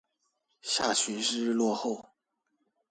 [0.63, 2.09] 下旬是日落後